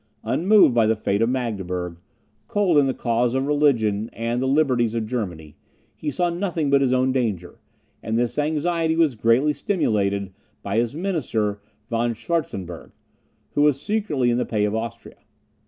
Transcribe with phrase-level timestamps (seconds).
[0.23, 1.97] Unmoved by the fate of Magdeburg,
[2.47, 5.55] cold in the cause of religion and the liberties of Germany,
[5.95, 7.59] he saw nothing but his own danger;
[8.01, 10.31] and this anxiety was greatly stimulated
[10.63, 12.93] by his minister Von Schwartzenburgh,
[13.51, 15.17] who was secretly in the pay of Austria.